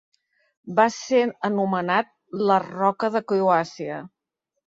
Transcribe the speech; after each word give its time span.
Va 0.79 0.85
ser 0.93 1.19
anomenat 1.49 2.09
la 2.51 2.57
"Roca 2.65 3.13
de 3.17 3.23
Croàcia". 3.33 4.01